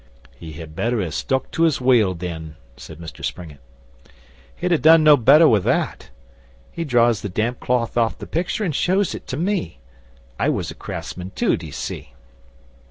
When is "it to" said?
9.13-9.37